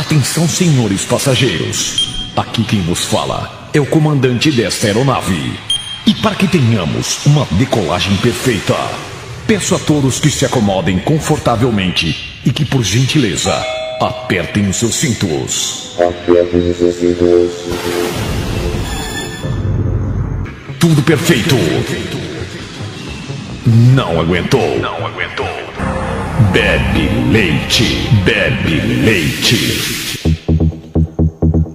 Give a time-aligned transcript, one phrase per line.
[0.00, 2.32] Atenção, senhores passageiros.
[2.34, 5.60] Aqui quem vos fala é o comandante desta aeronave.
[6.06, 8.74] E para que tenhamos uma decolagem perfeita,
[9.46, 13.52] peço a todos que se acomodem confortavelmente e que, por gentileza,
[14.00, 15.94] apertem os seus cintos.
[16.00, 17.50] Apertem os seus cintos.
[20.78, 21.56] Tudo perfeito.
[23.66, 24.78] Não aguentou.
[24.78, 25.59] Não aguentou.
[26.52, 28.08] Bebe leite.
[28.24, 30.18] Bebe leite.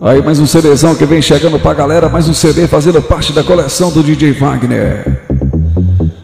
[0.02, 3.44] Aí mais um CDzão que vem chegando pra galera, mais um CD fazendo parte da
[3.44, 5.22] coleção do DJ Wagner.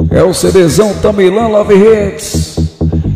[0.09, 2.57] É o CDzão Tamilan Love Hits.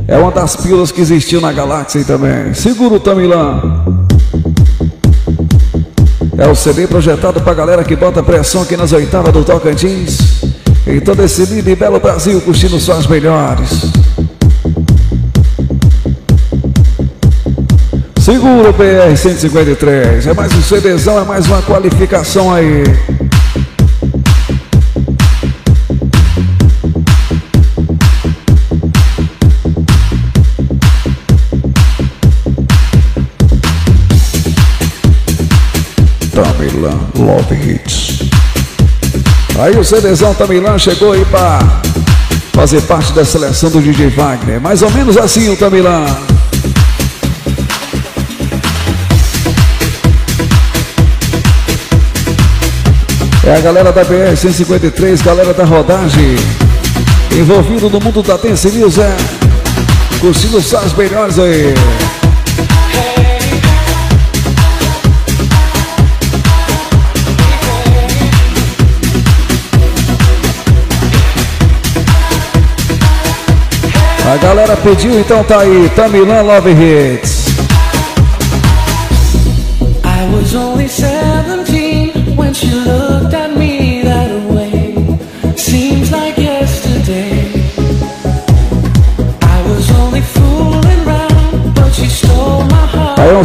[0.07, 2.53] É uma das pílulas que existiu na galáxia também.
[2.53, 3.83] Segura o Tamilan.
[6.37, 10.19] É o CD projetado pra galera que bota pressão aqui nas oitavas do Tocantins.
[10.87, 14.04] Em todo esse lindo e belo Brasil, curtindo só as melhores.
[18.25, 20.25] Segura o BR 153.
[20.25, 22.83] É mais um CDzão, é mais uma qualificação aí.
[36.33, 38.21] Tamilan Love Hits.
[39.59, 41.59] Aí o CDzão Tamilan chegou aí pra
[42.53, 44.59] fazer parte da seleção do DJ Wagner.
[44.59, 46.34] Mais ou menos assim o Tamilan.
[53.47, 56.35] É a galera da BR 153, galera da rodagem,
[57.31, 59.15] envolvido no mundo da Dance News, é.
[60.19, 61.75] Curtindo só as melhores aí.
[74.27, 77.45] A galera pediu, então tá aí, Tamilan Love Hits.
[80.03, 81.14] I was only 17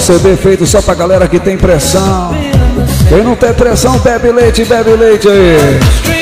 [0.00, 2.34] CD feito só pra galera que tem pressão.
[3.08, 6.19] Quem não tem pressão, bebe leite, bebe leite aí.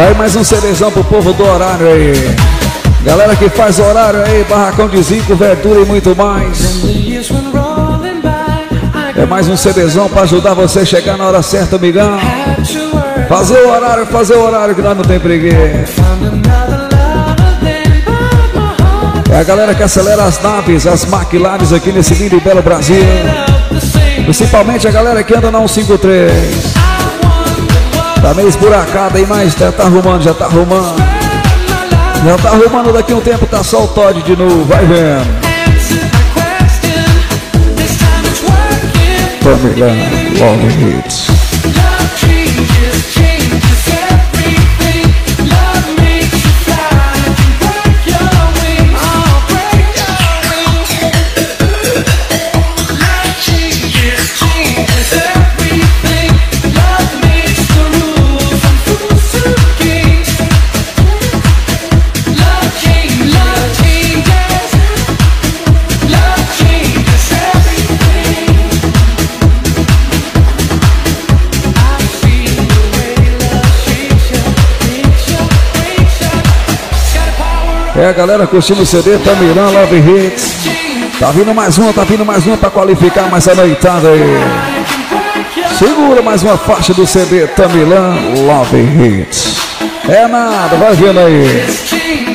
[0.00, 2.14] Vai mais um CDzão pro povo do horário aí.
[3.04, 6.80] Galera que faz horário aí, barracão de zinco, verdura e muito mais.
[9.14, 12.18] É mais um CDzão pra ajudar você a chegar na hora certa, amigão.
[13.28, 16.02] Fazer o horário, fazer o horário que nós não tem preguiça.
[19.30, 23.04] É a galera que acelera as naves, as maquilares aqui nesse lindo e belo Brasil.
[24.24, 26.69] Principalmente a galera que anda na 153.
[28.22, 30.94] Tá meio esburacada aí, mas já tá arrumando, já tá arrumando.
[32.24, 35.50] Já tá arrumando daqui um tempo, tá só o Todd de novo, vai vendo.
[39.42, 39.92] Pamela
[40.38, 41.29] Love Hits.
[77.96, 80.54] É a galera curtindo o CD, Tamirã Love Hits.
[81.18, 84.40] Tá vindo mais uma, tá vindo mais uma pra qualificar mais a noitada aí.
[85.78, 88.14] Segura mais uma faixa do CD Tamilan
[88.46, 89.56] Love Hits.
[90.08, 92.29] É nada, vai vendo aí.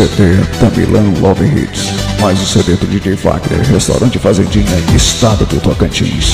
[0.00, 1.92] CD Tamilan Love Hits.
[2.22, 4.64] Mais um CD do DJ Wagner, Restaurante Fazendinha,
[4.96, 6.32] Estado do Tocantins.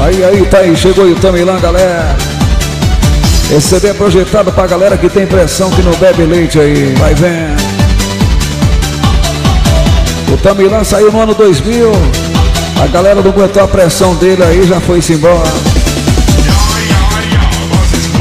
[0.00, 2.14] Aí Aí, tá aí, chegou o Tamilã, galera.
[3.50, 6.94] Esse CD é projetado pra galera que tem pressão, que não bebe leite aí.
[7.00, 7.60] Vai vendo.
[10.32, 11.90] O Tamilã saiu no ano 2000.
[12.80, 15.50] A galera não aguentou a pressão dele aí, já foi-se embora.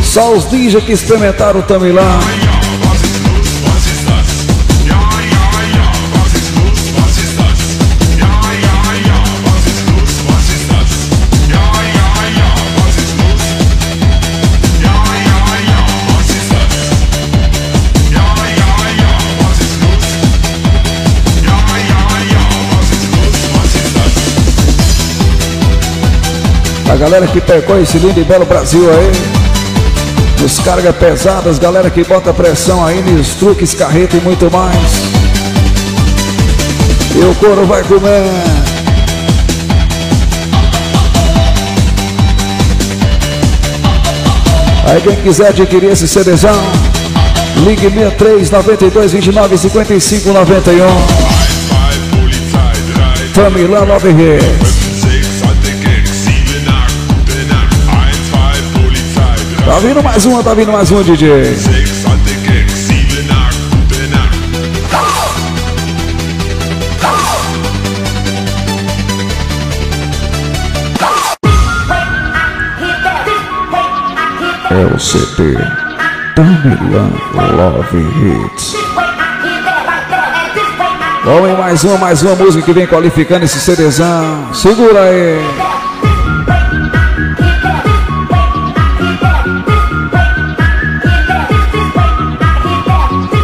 [0.04, 2.02] Só os ninjas que experimentaram o Tamilã.
[26.94, 29.12] A galera que percorre esse lindo e belo Brasil aí.
[30.46, 34.78] Os cargas pesadas, galera que bota pressão aí nos truques, carreta e muito mais.
[37.16, 38.30] E o couro vai comer.
[44.86, 46.62] Aí quem quiser adquirir esse CDzão,
[47.66, 50.86] ligue 63 92 29 55 91.
[53.34, 54.83] Tamilã Love Hits.
[59.84, 61.30] Vindo mais uma, tá vindo mais uma, DJ.
[74.72, 75.58] É o CD
[76.34, 78.74] Tamilã Love Hits.
[81.26, 84.54] Vamos em mais uma, mais uma música que vem qualificando esse CDzão.
[84.54, 85.73] Segura aí.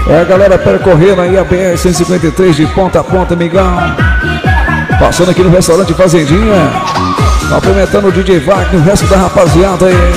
[0.09, 3.77] É a galera percorrendo aí a BR-153 de ponta a ponta, amigão.
[4.99, 6.71] Passando aqui no restaurante Fazendinha.
[7.47, 10.13] Cumprimentando o DJ Wagner e o resto da rapaziada aí.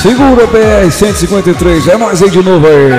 [0.00, 2.92] Segura BR-153, é nós aí de novo aí.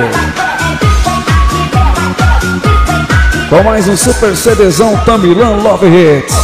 [3.50, 6.41] Com mais um super CDzão Tamilã Love Hits.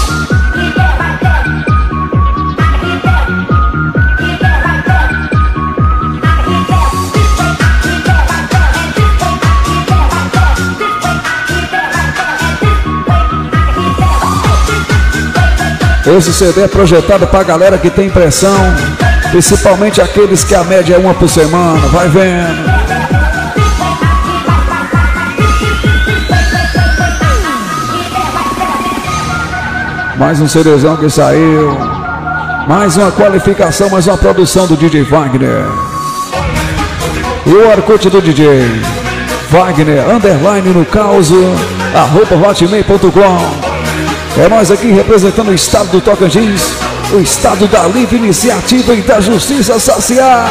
[16.16, 18.58] Esse CD é projetado pra galera que tem pressão,
[19.30, 21.86] principalmente aqueles que a média é uma por semana.
[21.88, 22.98] Vai vendo.
[30.18, 31.78] Mais um CDzão que saiu.
[32.68, 35.66] Mais uma qualificação, mais uma produção do DJ Wagner.
[37.46, 38.66] E o Arcute do DJ.
[39.50, 41.32] Wagner, underline no caos,
[41.94, 43.67] arroba hotmail.com.
[44.40, 46.72] É nós aqui representando o estado do Tocantins,
[47.12, 50.48] o estado da livre iniciativa e da justiça social.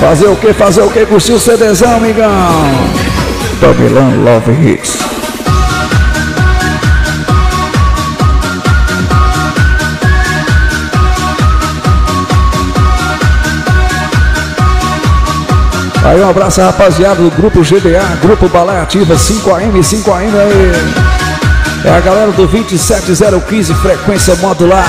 [0.00, 0.52] Fazer o que?
[0.54, 1.04] Fazer o que?
[1.04, 2.48] Curtir o CDzão, amigão.
[3.60, 4.91] Babylon Love Hits.
[16.04, 20.72] Aí um abraço rapaziada do grupo GDA, Grupo Balé Ativa 5AM, 5AM aí.
[21.84, 24.84] É a galera do 27015 frequência modular.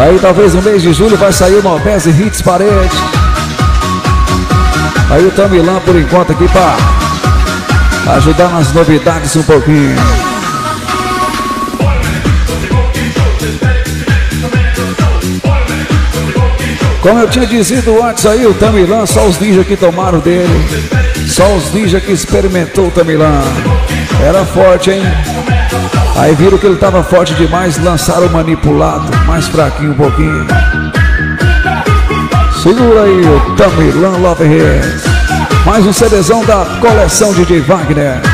[0.00, 2.96] Aí talvez no mês de julho vai sair uma Obese Hits Parede.
[5.10, 6.97] Aí o Tamilã por enquanto aqui para
[8.16, 9.96] ajudar nas novidades um pouquinho.
[17.00, 20.48] Como eu tinha dizido antes aí, o Tamilã, só os ninjas que tomaram dele.
[21.28, 23.42] Só os ninjas que experimentou o Tamilã.
[24.22, 25.02] Era forte, hein?
[26.16, 30.46] Aí viram que ele estava forte demais, lançaram o manipulado, mais fraquinho um pouquinho.
[32.62, 35.07] Segura aí o Tamilã Love Hands.
[35.64, 38.27] Mais um CDzão da coleção DJ Wagner.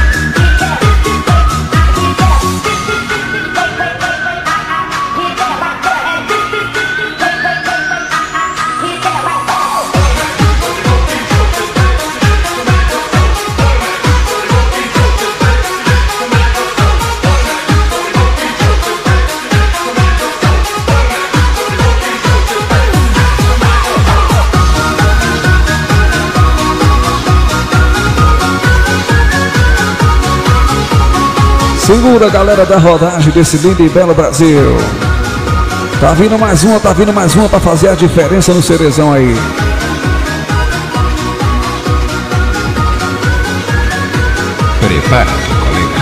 [31.84, 34.74] Segura, galera da rodagem desse lindo e belo Brasil.
[36.00, 39.36] Tá vindo mais uma, tá vindo mais uma pra fazer a diferença no Cerezão aí.
[44.80, 46.00] Prepara-te, colega.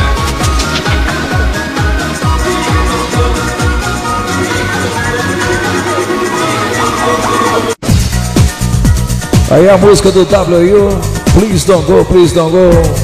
[9.50, 10.88] Aí a música do W.
[11.34, 13.01] Please don't go, please don't go.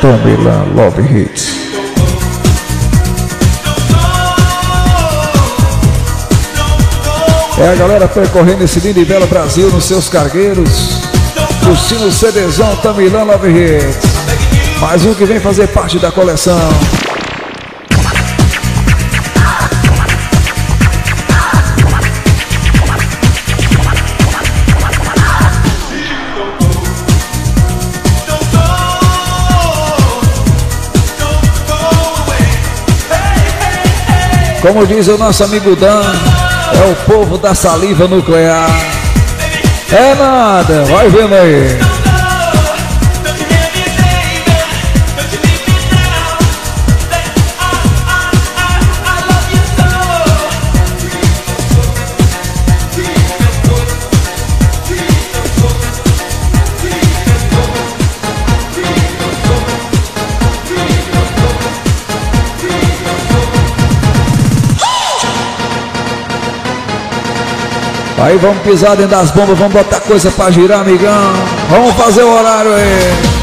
[0.00, 1.60] Tomila Love Hits.
[7.58, 11.02] É a galera percorrendo esse lindo e belo Brasil nos seus cargueiros.
[11.62, 13.98] Curtindo o CDzão Tamilã Love Hits.
[14.80, 16.58] Mais um que vem fazer parte da coleção.
[34.62, 36.02] Como diz o nosso amigo Dan,
[36.74, 38.68] é o povo da saliva nuclear.
[39.90, 41.99] É nada, vai vendo aí.
[68.22, 71.32] Aí vamos pisar dentro das bombas, vamos botar coisa pra girar, amigão.
[71.70, 73.40] Vamos fazer o horário aí.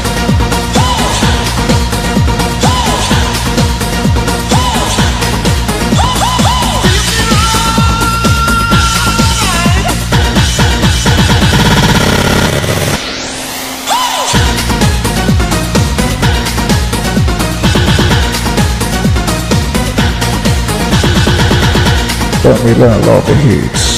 [22.42, 23.97] Família Love Hits.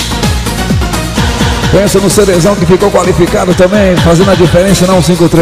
[1.72, 5.40] Pensa no Cerezão que ficou qualificado também, fazendo a diferença na 153.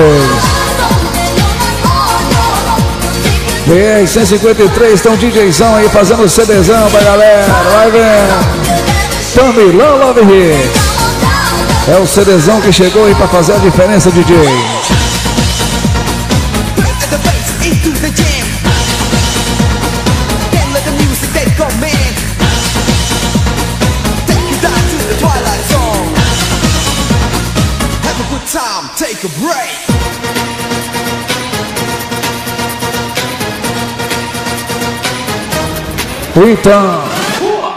[3.66, 8.28] BR 153, estão DJzão aí fazendo o CDzão pra galera, vai ver.
[9.34, 10.88] Tamilão Love Hits.
[11.88, 14.36] É o CDzão que chegou aí pra fazer a diferença, DJ.
[29.18, 29.68] take a break.
[36.36, 37.02] Então.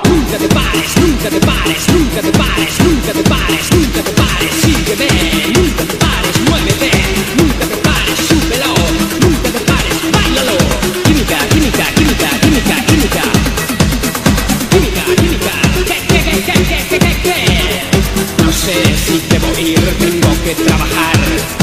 [0.08, 3.30] Move at the bodies, move at the bodies, move at the bodies, move at the
[3.30, 3.61] bodies.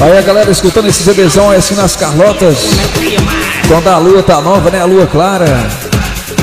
[0.00, 2.58] Aí a galera escutando esse CDzão aí assim nas Carlotas.
[3.66, 4.80] Quando a lua tá nova, né?
[4.80, 5.46] A lua clara.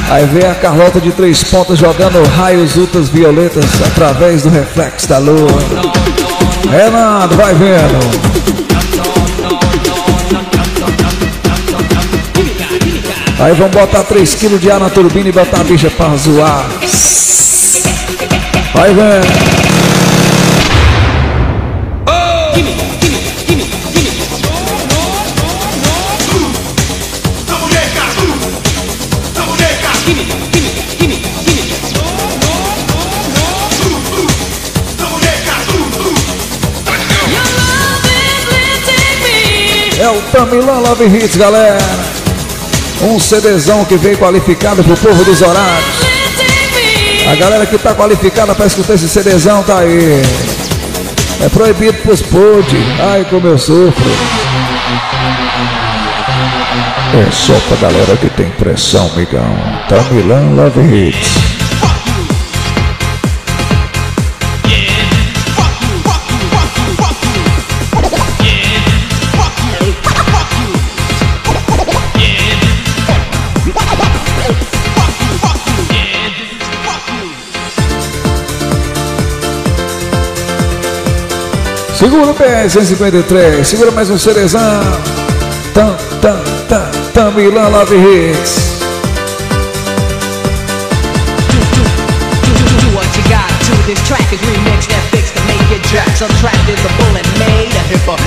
[0.10, 5.18] Aí vem a Carlota de três pontas jogando raios ultras violetas através do reflexo da
[5.18, 5.48] lua.
[6.70, 8.36] Renato, vai vendo.
[13.40, 16.66] Aí vamos botar 3 kg de ar na turbina e botar a bicha pra zoar.
[18.74, 19.64] Vai vendo.
[40.36, 41.77] O Tamilão Love Hits, galera.
[43.01, 45.96] Um CDzão que veio qualificado pro povo dos horários.
[47.32, 50.22] A galera que tá qualificada pra escutar esse CDzão tá aí.
[51.42, 52.68] É proibido pros pod.
[53.00, 54.12] Ai, como eu sofro.
[57.13, 59.58] É só pra galera que tem pressão, migão.
[59.88, 61.55] Tamilão Love Hits.
[82.06, 83.68] Segura o pé, 153.
[83.68, 84.62] Segura mais um cerezão.
[85.74, 88.76] Tam, tam, tam, tam, Milan Love Hits.
[96.66, 98.20] Is bullet made, a hip hop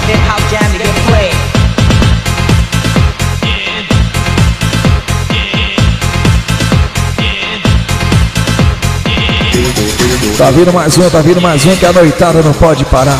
[10.38, 13.18] Tá vindo mais um, tá vindo mais um, que a noitada não pode parar.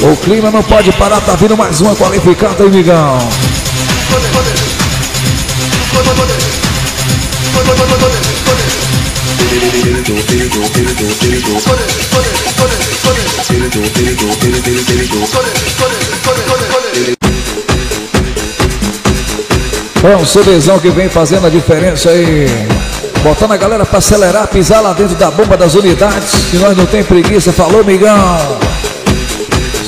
[0.00, 3.18] O clima não pode parar, tá vindo mais uma qualificada, amigão.
[20.02, 22.81] É um CDzão que vem fazendo a diferença aí.
[23.22, 26.50] Botando a galera pra acelerar, pisar lá dentro da bomba das unidades.
[26.50, 27.52] Que nós não tem preguiça.
[27.52, 28.38] Falou, migão.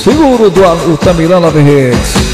[0.01, 0.61] Seguro do
[0.91, 2.24] o Tamilão Love.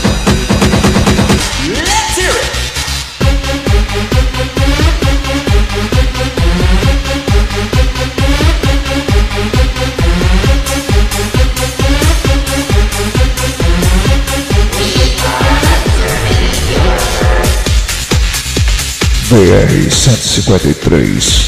[19.32, 21.48] BR 153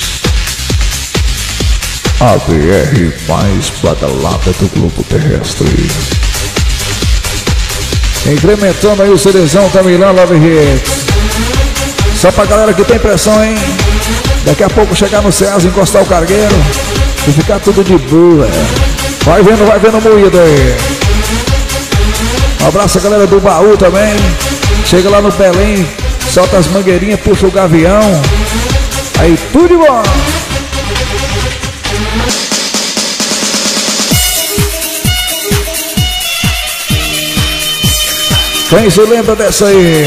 [2.21, 5.67] A BR mais badalada do globo terrestre.
[8.25, 11.03] Incrementando aí o cerezão da Milan Love Hits.
[12.15, 13.55] Só pra galera que tem pressão, hein?
[14.45, 16.55] Daqui a pouco chegar no Ceasa, encostar o cargueiro
[17.27, 18.47] E ficar tudo de boa.
[19.25, 20.77] Vai vendo, vai vendo moído aí.
[22.63, 24.15] Um abraço a galera do baú também.
[24.85, 25.85] Chega lá no Belém
[26.33, 28.01] Solta as mangueirinhas, puxa o gavião.
[29.19, 30.01] Aí tudo de bom.
[38.67, 40.05] Quem se lembra dessa aí?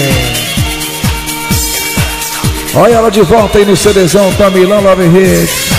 [2.74, 5.75] Olha ela de volta aí no CDzão Tamilão Love Hits.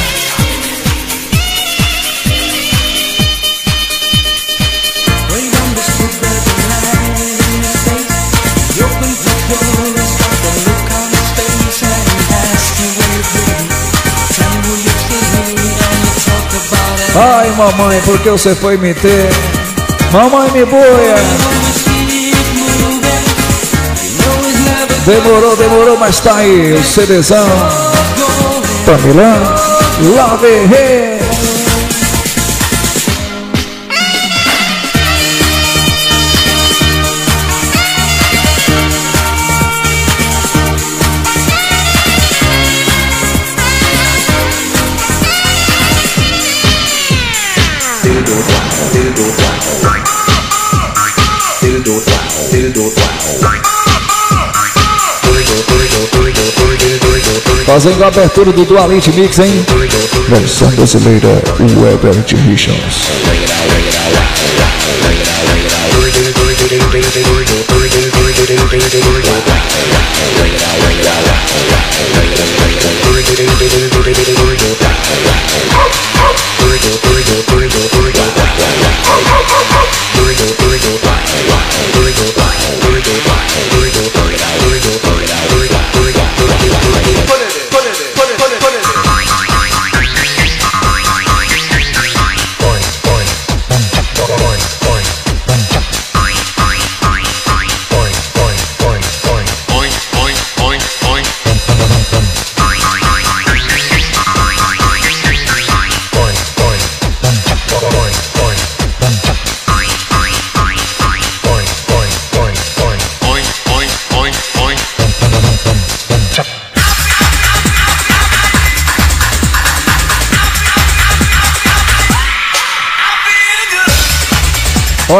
[17.58, 19.30] Mamãe, por que você foi me ter?
[20.12, 21.16] Mamãe me boia.
[25.06, 27.48] Demorou, demorou, mas tá aí o CDzão.
[28.86, 29.34] Tamilã,
[30.02, 31.17] Love Hits.
[57.66, 59.66] Fazendo a abertura do Dualite Mix, hein?
[60.28, 61.42] Versão brasileira,
[61.80, 63.08] Weber de Richards.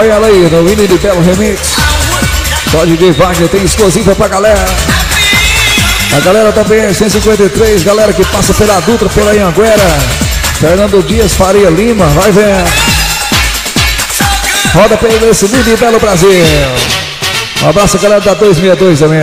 [0.10, 1.76] Ela aí, no Winnie de Belo Remix.
[2.72, 4.66] Só DJ Wagner tem exclusiva pra galera.
[6.16, 10.00] A galera também é 153, galera que passa pela Dutra, pela Anhanguera.
[10.60, 12.64] Fernando Dias, Faria Lima, vai ver.
[14.74, 16.30] Roda pelo esse lindo e belo Brasil.
[17.64, 19.22] Um abraço galera da 262 também.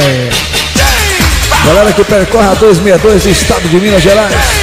[1.66, 4.53] Galera que percorre a 262 do estado de Minas Gerais.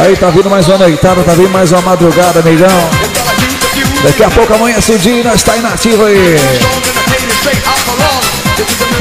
[0.00, 2.90] Aí tá vindo mais uma noitada, tá vindo mais uma madrugada, amigão.
[4.02, 6.36] Daqui a pouco amanhece o dia e nós tá inativo aí.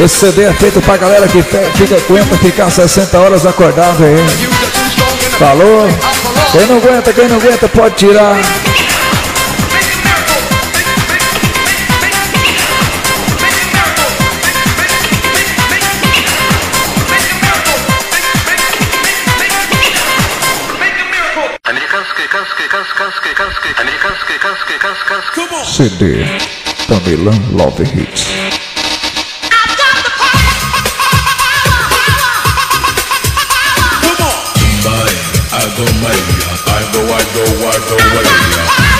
[0.04, 4.16] Esse CD é feito pra galera que fica, aguenta ficar 60 horas acordado aí.
[5.38, 5.88] Falou?
[6.52, 8.36] Quem não aguenta, quem não aguenta pode tirar.
[25.70, 26.26] CD
[26.88, 28.26] Tamilã Love Hits.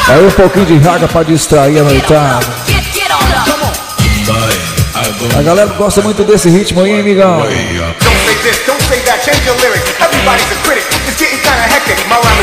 [0.08, 2.46] Aí um pouquinho de raga pra distrair a noitada.
[5.38, 7.40] A galera gosta muito desse ritmo aí, amigão?
[7.40, 9.56] Don't say this, don't say that, change your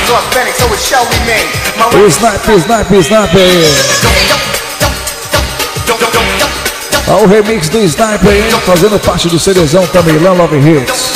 [0.07, 3.75] rhyme Snipe, snipe, snipe aí.
[7.09, 11.13] Olha o remix do Snipe aí, fazendo parte do CDzão Tamilã Love Hits.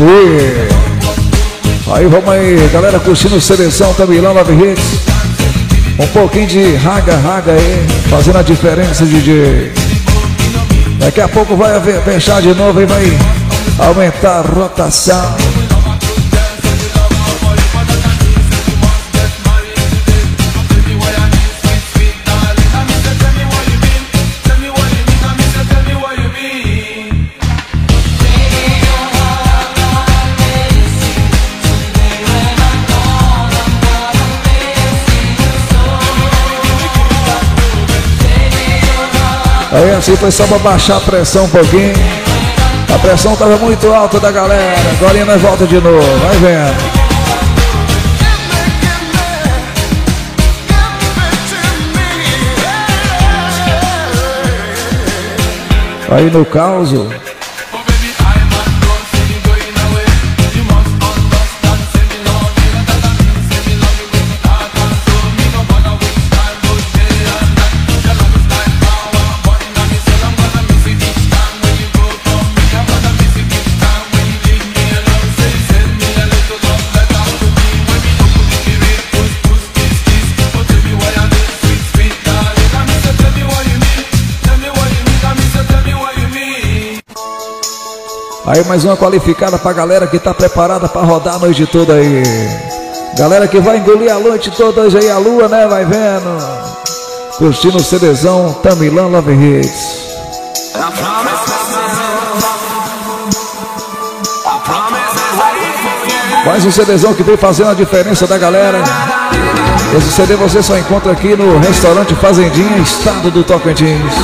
[0.00, 0.86] E...
[1.92, 5.00] Aí vamos aí, galera curtindo Seleção Tamilã Love Hits.
[5.98, 9.72] Um pouquinho de raga, raga aí, fazendo a diferença, DJ.
[10.98, 13.18] Daqui a pouco vai fechar de novo e vai
[13.78, 15.36] aumentar a rotação.
[39.72, 41.94] Aí assim foi só pra baixar a pressão um pouquinho.
[42.94, 44.76] A pressão tava muito alta da galera.
[44.98, 47.06] Agora nós volta de novo, vai vendo.
[56.08, 56.92] Aí no caos,
[88.46, 92.22] Aí mais uma qualificada pra galera que tá preparada pra rodar a noite toda aí.
[93.18, 95.66] Galera que vai engolir a noite toda hoje aí, a lua, né?
[95.66, 96.38] Vai vendo.
[97.38, 100.06] Curtindo o CDzão Tamilã Love Hits.
[106.46, 108.78] Mais um CDzão que vem fazendo a diferença da galera.
[109.98, 114.14] Esse CD você só encontra aqui no restaurante Fazendinha, estado do Tocantins.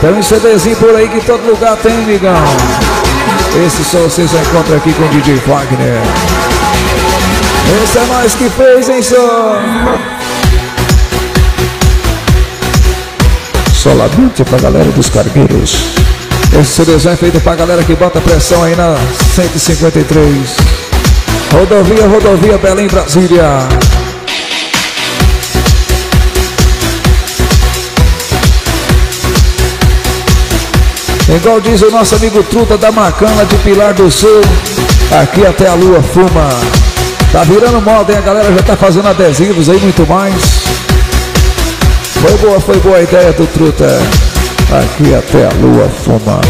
[0.00, 2.85] Tem um CDzinho por aí que todo lugar tem, migão.
[3.64, 6.02] Esse só você só encontra aqui com o DJ Wagner.
[7.82, 9.58] Esse é nós que fez, hein, só.
[13.72, 15.74] Solamente pra galera dos cargueiros.
[16.60, 18.94] Esse CDzão é feito pra galera que bota pressão aí na
[19.34, 20.56] 153.
[21.52, 23.68] Rodovia, rodovia Belém, Brasília.
[31.28, 34.40] Igual diz o nosso amigo Truta da Macana de Pilar do Sul,
[35.20, 36.48] aqui até a lua fuma.
[37.32, 38.18] Tá virando moda, hein?
[38.18, 40.62] A galera já tá fazendo adesivos aí, muito mais.
[42.20, 43.86] Foi boa, foi boa a ideia do Truta.
[44.70, 46.40] Aqui até a lua fuma.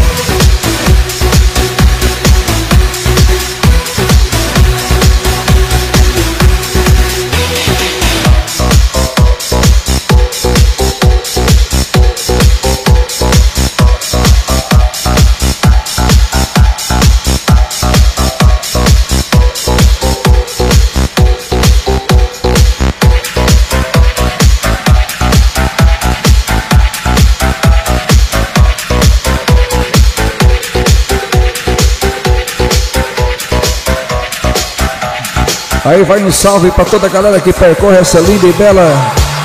[35.87, 38.83] Aí vai um salve para toda a galera que percorre essa linda e bela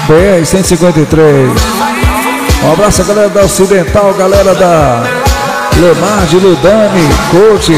[0.09, 1.53] BR-153.
[2.65, 5.05] Um abraço a galera da Ocidental, galera da
[5.77, 7.73] Lemar de Ludani, Coach,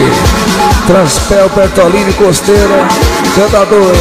[0.87, 2.88] Transpel, Bertolini, Costeira,
[3.37, 3.92] Cantador.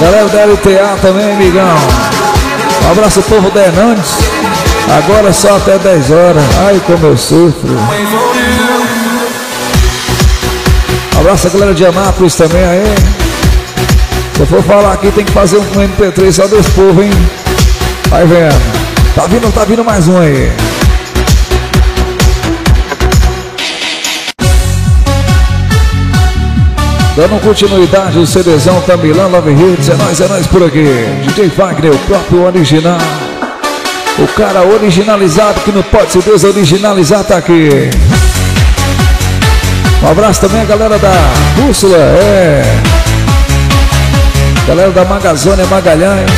[0.00, 1.76] Galera da LTA também, amigão.
[2.86, 4.12] Um abraço povo da Hernandes.
[4.96, 6.44] Agora só até 10 horas.
[6.68, 7.76] Ai, como eu sofro.
[11.16, 13.21] Um abraço a galera de Anápolis também aí.
[14.42, 17.12] Se for falar aqui, tem que fazer um MP3 só desse povo, hein?
[18.08, 18.60] Vai vendo.
[19.14, 20.50] Tá vindo, tá vindo mais um aí.
[27.14, 30.88] Dando continuidade, o CDzão Tamilã Love Hits, é nóis, é nóis por aqui.
[31.24, 32.98] DJ Wagner, o próprio original.
[34.18, 37.90] O cara originalizado que não pode se desoriginalizar tá aqui.
[40.02, 41.12] Um abraço também a galera da
[41.54, 42.81] Bússola, é.
[44.72, 46.30] Galera da Magazônia Magalhães.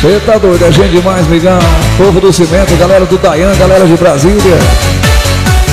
[0.00, 1.58] Você tá doido, é gente demais, migão.
[1.96, 4.58] Povo do Cimento, galera do Dayan, galera de Brasília.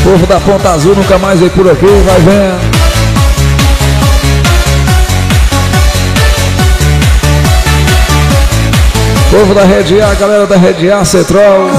[0.04, 2.60] Povo da Ponta Azul nunca mais veio por aqui, vai vendo.
[9.30, 11.69] Povo da Rede A, galera da Rede A, Cetrol.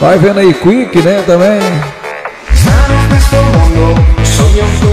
[0.00, 1.97] Vai vendo aí Quick, né, também.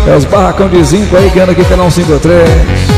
[0.08, 2.96] É os barracão de zinco aí que anda aqui pela 153.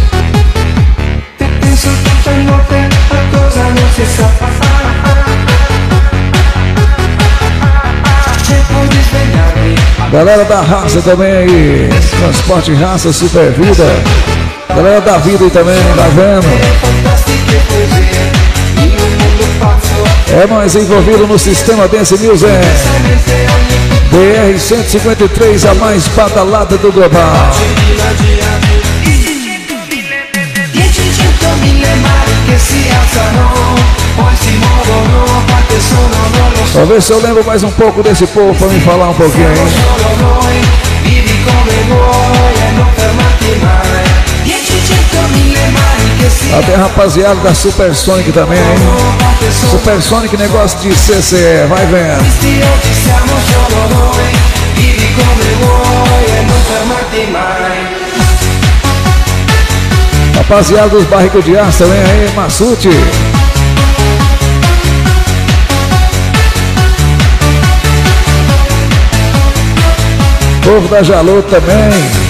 [10.11, 11.89] Galera da raça também aí.
[12.19, 13.83] Transporte raça, super vida.
[14.69, 16.47] Galera da vida aí também, tá vendo?
[20.41, 22.51] É nós envolvido no sistema Dance Music.
[24.11, 27.51] BR 153, a mais badalada do global.
[36.73, 39.47] Vamos ver se eu lembro mais um pouco desse povo para me falar um pouquinho.
[46.59, 48.77] Até rapaziada da Supersonic também, hein?
[49.69, 52.23] Supersonic negócio de CCE, vai vendo.
[60.37, 62.89] Rapaziada dos barricos de aço também aí, Massuti.
[70.63, 72.26] Povo da Jalô também.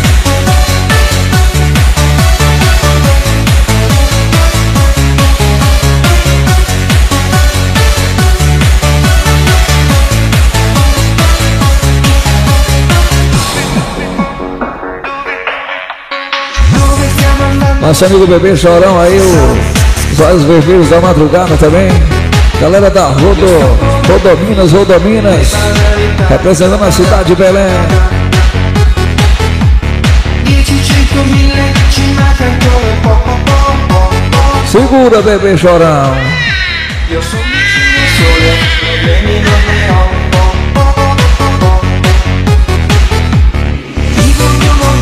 [17.88, 19.17] Nosso amigo bebê chorão aí,
[20.12, 21.88] os olhos vermelhos da madrugada também.
[22.60, 23.47] Galera da Rodo,
[24.12, 25.54] Rodominas, Rodominas,
[26.30, 27.69] representando a cidade de Belém.
[34.69, 36.37] Segura, bebê chorão.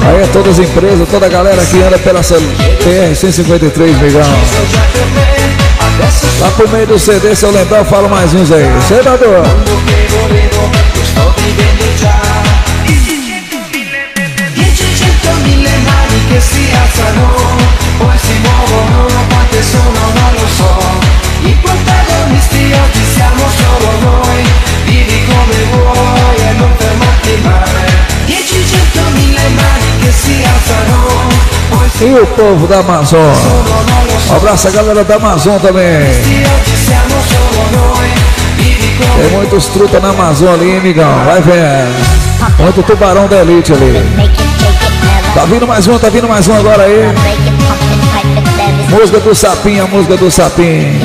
[0.05, 4.21] Aí é todas as empresas, toda a galera que anda pela TR 153, migão.
[6.39, 8.65] Lá pro meio do CD, se eu lembrar, eu falo mais uns aí.
[8.87, 9.43] Senador.
[16.35, 17.33] che si alzano,
[17.97, 20.77] poi si muovono, quante sono non lo so.
[21.43, 21.55] I
[32.01, 33.21] E o povo da Amazon.
[34.29, 36.05] Um abraço a galera da Amazon também.
[39.17, 41.23] Tem muitos truta na Amazon ali, amigão.
[41.23, 42.15] Vai vendo.
[42.59, 43.93] Muito tubarão da elite ali.
[45.33, 47.13] Tá vindo mais um, tá vindo mais um agora aí.
[48.89, 50.99] Música do Sapinho, música do Sapinho.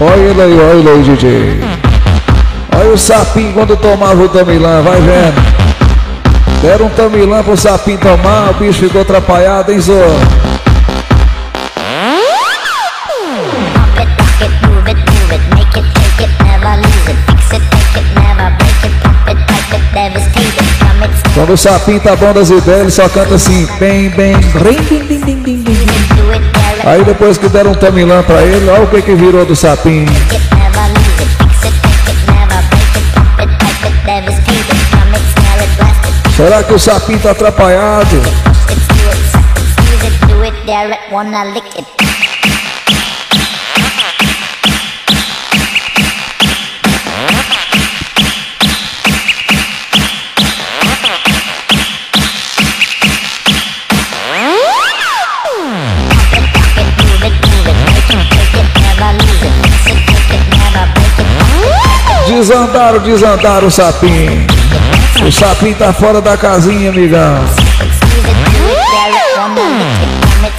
[0.00, 1.87] Olha ele aí, olha ele aí, DJ.
[2.78, 5.58] Aí o sapinho quando tomava o tamilã, vai vendo.
[6.62, 9.94] Deram um tamilã pro sapinho tomar, o bicho ficou atrapalhado, hein, Zô?
[21.34, 24.34] Quando o sapinho tá bom das ideias, ele só canta assim, bem, bem,
[26.84, 30.06] Aí depois que deram um tamilã pra ele, olha o que que virou do sapinho.
[59.42, 62.28] It, take it, never break it.
[62.28, 64.57] Desandaram, desandaram o sapinho.
[65.26, 67.44] O sapinho tá fora da casinha, amigão.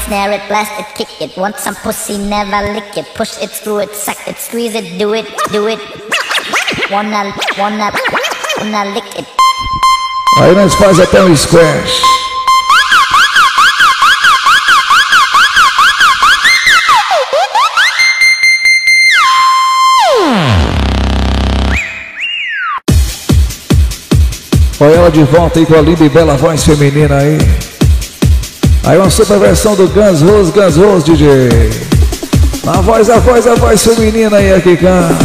[0.06, 1.40] Snare it, blast it, kick it.
[1.40, 3.06] Want some pussy, never lick it.
[3.14, 5.80] Push it, screw it, suck it, squeeze it, do it, do it.
[6.92, 7.92] Wanna, wanna,
[8.58, 9.28] wanna lick it.
[10.42, 12.09] Aí nós faz até um squash.
[25.12, 27.38] De volta aí com a linda e bela voz feminina aí.
[28.86, 31.50] Aí uma super versão do Guns Rose, Guns Rose, DJ.
[32.68, 35.18] A voz, a voz, a voz feminina aí aqui canta.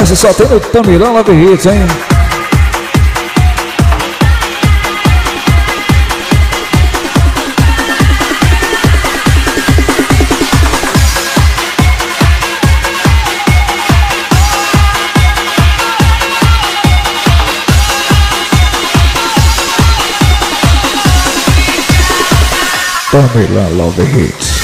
[0.00, 2.13] Essa só tem no Tamirão Love Hits, hein?
[23.34, 24.62] Tamirão Love Hits.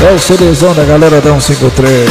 [0.00, 2.10] É o CDzão da galera da 153.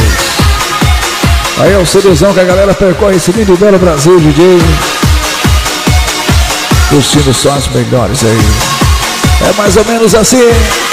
[1.58, 4.58] Aí é o CDzão que a galera percorre esse lindo e belo Brasil, DJ.
[6.88, 9.50] Curtindo só as melhores aí.
[9.50, 10.91] É mais ou menos assim.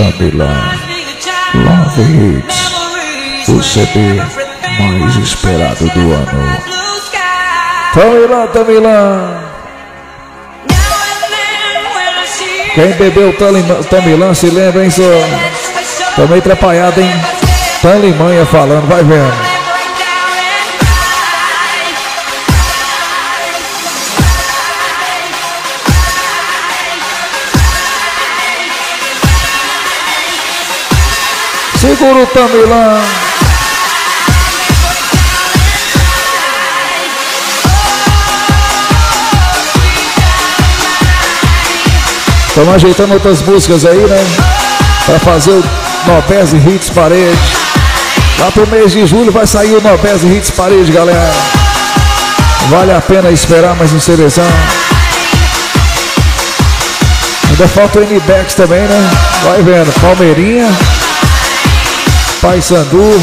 [0.00, 0.34] Childhood
[1.54, 2.56] Love Hits.
[3.48, 4.16] O CD
[4.78, 6.56] mais esperado do ano.
[12.12, 13.36] I see Quem bebeu
[13.90, 15.22] Tamilã, se lembra, hein, senhor?
[16.28, 17.10] meio atrapalhado, hein?
[17.82, 19.49] Talimanha falando, vai vendo.
[32.00, 32.98] Segura o Tamilã.
[42.48, 44.26] Estamos ajeitando outras músicas aí, né?
[45.04, 45.64] Pra fazer o
[46.06, 47.38] Nobese Hits Parede.
[48.38, 51.34] Lá pro mês de julho vai sair o Nobese Hits Parede, galera.
[52.70, 54.46] Vale a pena esperar mais um seleção.
[57.50, 59.10] Ainda falta o N-Bex também, né?
[59.44, 59.92] Vai vendo.
[60.00, 60.99] Palmeirinha.
[62.40, 63.22] Paysandu.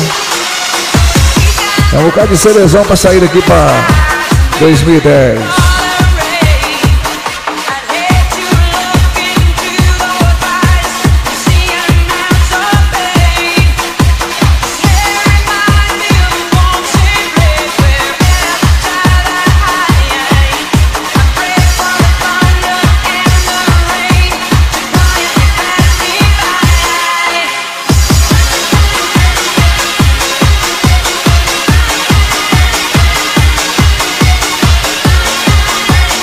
[1.93, 3.67] É um bocado de seleção pra sair aqui pra
[4.60, 5.66] 2010.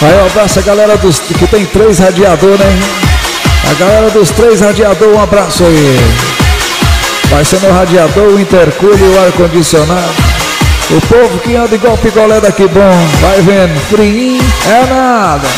[0.02, 2.80] Aí um abraço a galera dos que tem três radiador, né?
[3.70, 5.98] A galera dos três radiador, um abraço aí.
[7.30, 10.14] Vai ser no radiador, o intercooler o ar-condicionado.
[10.90, 15.48] O povo que anda igual picolé daqui bom, vai vendo, frio é nada.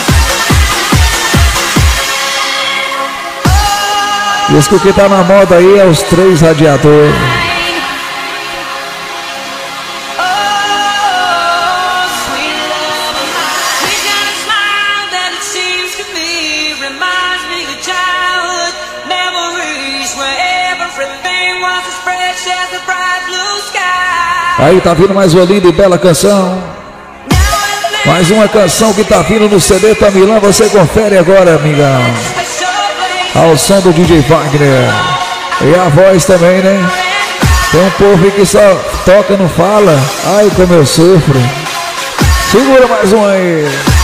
[4.49, 7.36] Diz que que tá na moda aí é os três radiadores.
[24.59, 26.63] Aí tá vindo mais uma linda e bela canção.
[28.05, 32.01] Mais uma canção que tá vindo no CD Tamilã, você confere agora, amigão.
[33.35, 34.93] Ao som do DJ Wagner.
[35.61, 36.91] E a voz também, né?
[37.73, 38.61] Tem um povo que só
[39.05, 39.99] toca, não fala.
[40.39, 41.41] Ai, como eu sofro.
[42.51, 43.96] Segura mais um aí.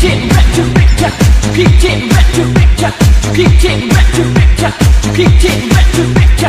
[0.00, 1.12] Keep getting better, better,
[1.54, 2.44] keep getting better,
[4.32, 4.72] better.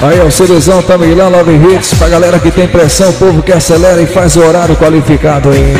[0.01, 3.51] Aí, ó, o Cerezão Tamilã, Love Hits, pra galera que tem pressão, o povo que
[3.51, 5.75] acelera e faz o horário qualificado aí.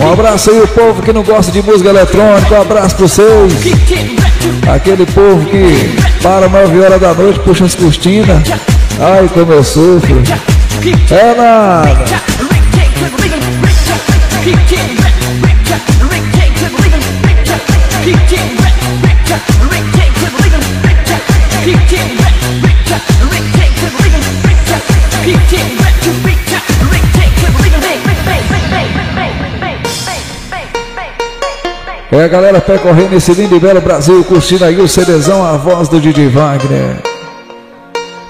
[0.00, 3.52] Um abraço aí, o povo que não gosta de música eletrônica, um abraço pra vocês.
[4.74, 8.42] Aquele povo que para 9 horas da noite, puxa as cortinas.
[8.98, 10.20] Ai, como eu sofro.
[11.12, 12.04] É nada.
[32.16, 35.86] É a galera percorrendo esse lindo e belo Brasil, curtindo aí o CDzão, a voz
[35.86, 37.02] do Didi Wagner.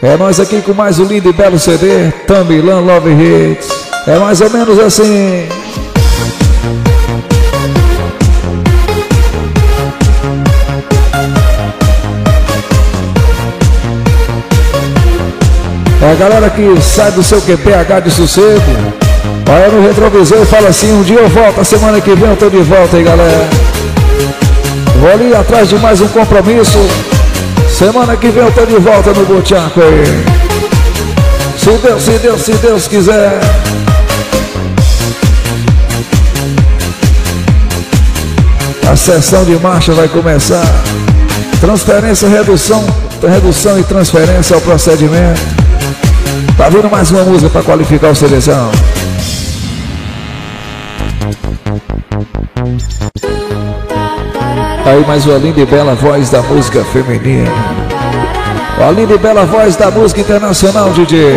[0.02, 3.68] É nós aqui com mais um lindo e belo CD, Tamilan Love Hits.
[4.08, 5.46] É mais ou menos assim.
[16.10, 18.60] A galera que sai do seu QPH de sossego.
[19.48, 22.36] Olha no retrovisor e fala assim, um dia eu volto, a semana que vem eu
[22.36, 23.48] tô de volta aí, galera.
[25.00, 26.78] Vou ali atrás de mais um compromisso.
[27.68, 30.24] Semana que vem eu tô de volta no Botiaco aí.
[31.58, 33.40] Se Deus, se Deus, se Deus quiser.
[38.88, 40.64] A sessão de marcha vai começar.
[41.60, 42.84] Transferência, redução,
[43.20, 45.55] redução e transferência ao procedimento.
[46.56, 48.70] Tá vindo mais uma música para qualificar o seleção.
[54.86, 57.50] Aí mais uma linda e bela voz da música feminina.
[58.80, 61.34] A linda e bela voz da música internacional, DJ.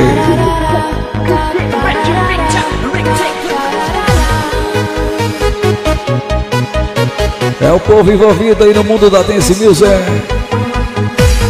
[7.61, 10.38] É o povo envolvido aí no mundo da dance music.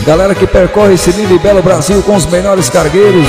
[0.05, 3.27] Galera que percorre esse lindo e belo Brasil com os melhores cargueiros.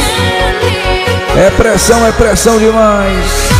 [1.36, 3.50] É pressão, é pressão demais.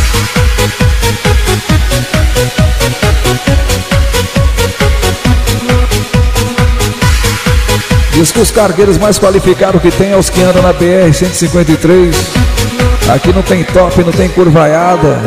[8.13, 12.13] Diz que os cargueiros mais qualificados que tem é os que andam na BR-153.
[13.13, 15.19] Aqui não tem top, não tem curvaiada.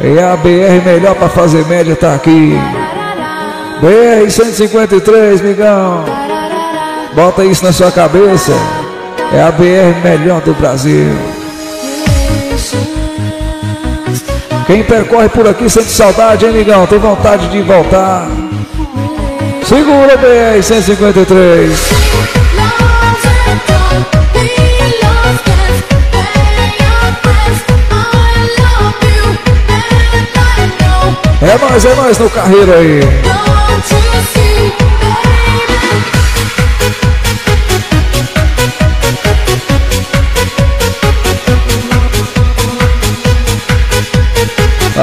[0.00, 2.58] E a BR melhor para fazer média tá aqui.
[3.80, 6.21] BR-153, migão.
[7.14, 8.52] Bota isso na sua cabeça.
[9.32, 11.10] É a BR melhor do Brasil.
[14.66, 16.86] Quem percorre por aqui sente saudade, hein, migão?
[16.86, 18.26] Tem vontade de voltar.
[19.64, 22.02] Segura BR 153.
[31.42, 33.00] É nós, é nós no carreiro aí.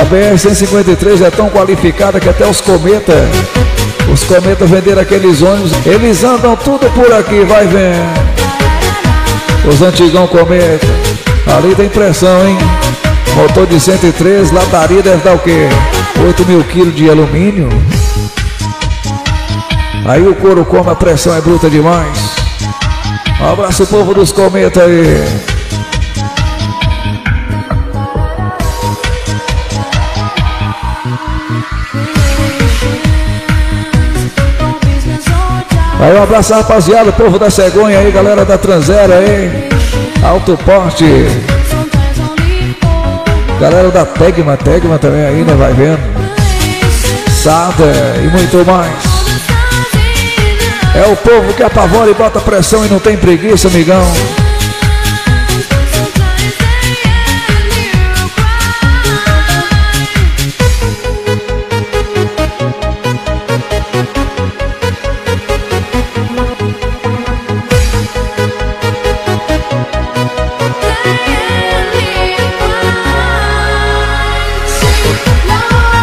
[0.10, 3.16] BR-153 é tão qualificada que até os cometas,
[4.12, 8.40] os cometas venderam aqueles ônibus, eles andam tudo por aqui, vai vendo.
[9.72, 10.88] Os antigão cometa,
[11.56, 12.58] ali tem pressão, hein?
[13.36, 15.70] Motor de 103, lataria deve dar o quê?
[16.26, 17.70] 8 mil quilos de alumínio.
[20.08, 22.18] Aí o couro come, a pressão é bruta demais.
[23.40, 25.49] Um abraço povo dos cometas aí.
[36.00, 39.68] Aí um abraço rapaziada, povo da cegonha aí, galera da Transera aí.
[40.24, 41.06] Alto Porte.
[43.60, 45.54] Galera da Tegma, Tegma também aí, né?
[45.56, 46.00] Vai vendo.
[47.30, 47.84] Sada
[48.24, 48.94] e muito mais.
[50.96, 54.02] É o povo que apavora e bota pressão e não tem preguiça, amigão.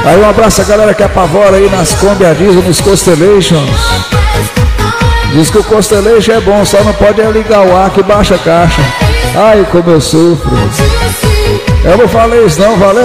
[0.06, 3.70] Aí um abraço a galera que apavora aí nas Kombi a diesel, nos Constellations.
[5.32, 8.36] Diz que o Constellation é bom, só não pode é ligar o ar que baixa
[8.36, 8.80] a caixa.
[9.34, 10.56] Ai, como eu sofro.
[11.84, 13.04] Eu não falei isso não, valeu.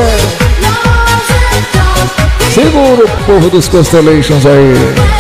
[2.54, 5.11] Segura o povo dos Constellations aí.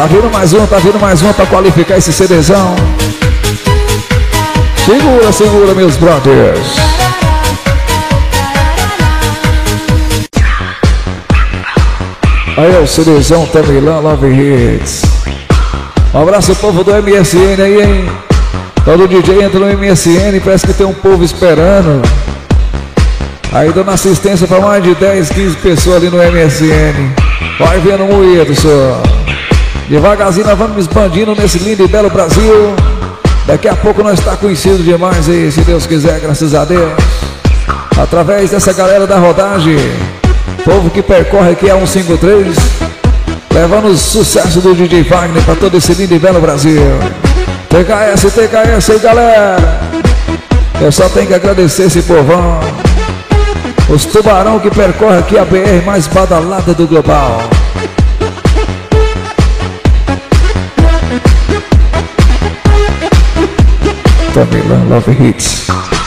[0.00, 2.74] Tá vindo mais um, tá vindo mais um pra qualificar esse CDzão.
[4.86, 6.74] Segura, segura, meus brothers.
[12.56, 15.02] Aí é o Cerezão Tamilã Love Hits.
[16.14, 18.10] Um abraço povo do MSN aí, hein?
[18.86, 22.00] Todo DJ entra no MSN, parece que tem um povo esperando.
[23.52, 27.14] Aí dando assistência para mais de 10, 15 pessoas ali no MSN.
[27.58, 29.09] Vai vendo moído, senhor.
[29.90, 32.76] Devagarzinho nós vamos expandindo nesse lindo e belo Brasil.
[33.44, 36.92] Daqui a pouco nós está conhecido demais aí, se Deus quiser, graças a Deus.
[38.00, 39.76] Através dessa galera da rodagem,
[40.64, 42.56] povo que percorre aqui a 153,
[43.52, 46.80] levando o sucesso do DJ Wagner para todo esse lindo e belo Brasil.
[47.68, 49.56] TKS, TKS aí galera.
[50.80, 52.60] Eu só tenho que agradecer esse povão.
[53.88, 57.40] Os tubarão que percorre aqui a BR mais badalada do global.
[64.40, 65.99] Tamila Love Hits.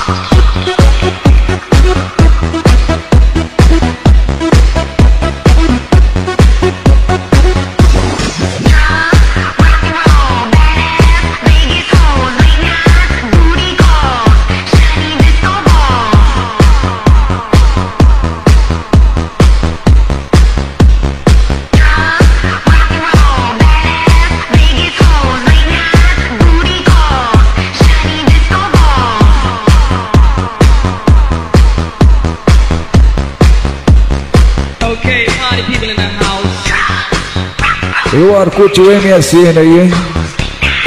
[38.24, 39.92] E o Arcute MSN aí, hein?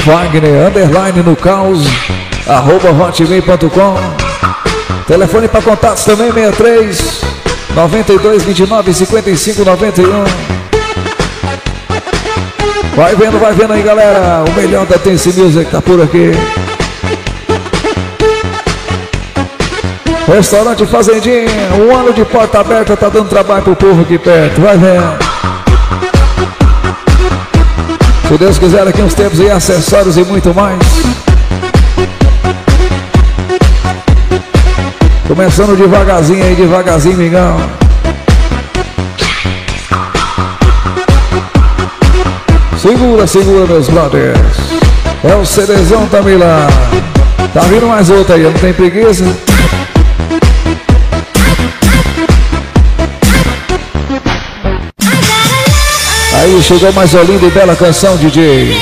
[0.07, 1.85] Wagner, underline no caos,
[2.47, 3.95] arroba hotmail.com.
[5.07, 7.21] Telefone para contatos também, 63
[7.75, 10.25] 92 29 55 91.
[12.97, 14.43] Vai vendo, vai vendo aí, galera.
[14.49, 16.31] O melhor da Tense Music tá por aqui.
[20.27, 24.59] Restaurante Fazendinha, um ano de porta aberta, tá dando trabalho pro povo aqui perto.
[24.59, 25.26] Vai vendo.
[28.29, 30.79] Se Deus quiser, daqui uns tempos aí, acessórios e muito mais.
[35.29, 37.57] Começando devagarzinho aí, devagarzinho, mingão.
[42.83, 44.37] Segura, segura, meus brothers.
[45.23, 46.67] É o Cerezão também lá.
[47.55, 49.25] Tá vindo mais outra aí, não tem preguiça?
[56.47, 58.73] Aí chegou mais uma linda e bela canção, DJ.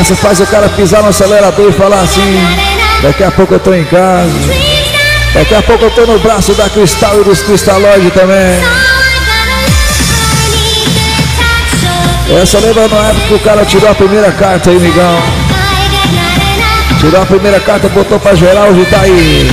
[0.00, 2.40] Essa faz o cara pisar no acelerador e falar assim:
[3.02, 4.32] daqui a pouco eu tô em casa.
[5.32, 8.60] Daqui a pouco eu tô no braço da Cristal e dos Cristalóide também.
[12.42, 15.22] Essa lembra na época que o cara tirou a primeira carta aí, migão.
[16.98, 19.48] Tirou a primeira carta, botou pra geral, hoje tá aí.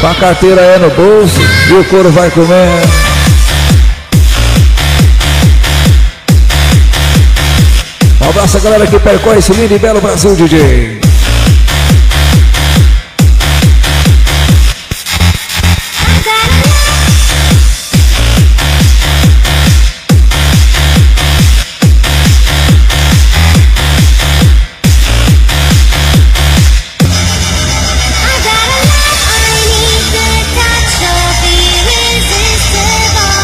[0.00, 3.07] Com a carteira aí no bolso e o couro vai comer.
[8.38, 11.00] Abraço a galera que percorre esse lindo e belo Brasil, DJ.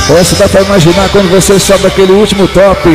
[0.07, 2.89] Você dá pra imaginar quando você sobe aquele último top.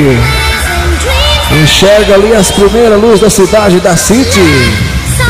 [1.51, 4.39] Enxerga ali as primeiras luzes da cidade, da City.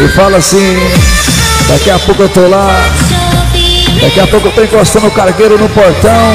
[0.03, 0.78] E fala assim:
[1.67, 2.70] daqui a pouco eu tô lá.
[4.01, 6.34] Daqui a pouco eu tô encostando o cargueiro no portão.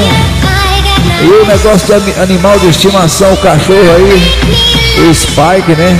[1.22, 5.96] E o negócio de ani- animal de estimação, o cachorro aí, o Spike, né?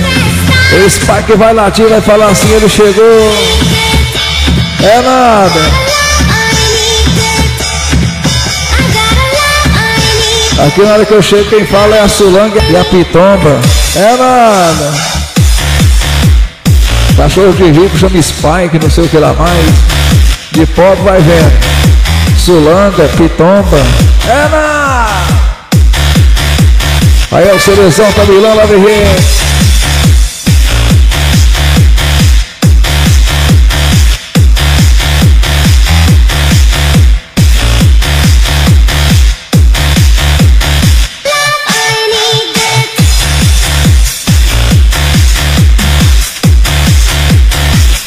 [0.85, 3.35] O Spike vai latir, vai falar assim: ele chegou.
[4.83, 5.84] É nada.
[10.57, 13.59] Aqui na hora que eu chego, quem fala é a Sulanga e a Pitomba.
[13.95, 14.93] É nada.
[17.17, 19.65] Cachorro de rico chama Spike, não sei o que lá mais.
[20.51, 21.51] De pobre vai vendo.
[22.37, 23.77] Sulanga, Pitomba.
[24.27, 24.85] É nada.
[27.31, 28.55] Aí é o Cerezão, tá Milão,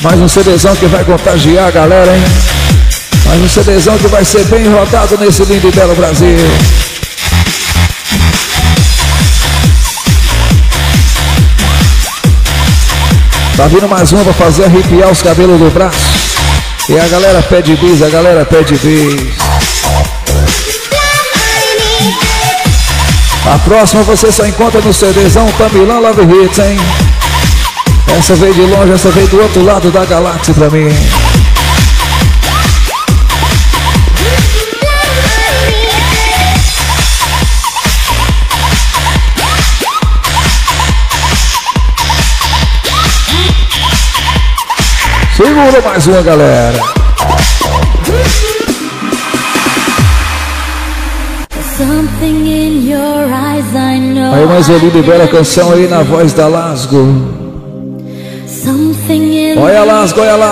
[0.01, 2.23] Mais um CDzão que vai contagiar a galera, hein?
[3.27, 6.37] Mais um CDzão que vai ser bem rodado nesse lindo e belo Brasil.
[13.57, 15.99] Tá vindo mais uma pra fazer arrepiar os cabelos do braço.
[16.89, 19.37] E a galera pede bis, a galera pede bis.
[23.53, 26.79] A próxima você só encontra no CDzão Tamilão Love Hits, hein?
[28.17, 30.89] Essa veio de longe, essa veio do outro lado da galáxia pra mim.
[45.37, 46.81] Segura mais uma, galera.
[54.33, 57.38] Aí mais uma linda e bela canção aí na voz da Lasgo.
[59.69, 60.49] Something in